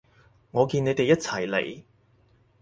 [0.49, 1.83] 我見你哋一齊嚟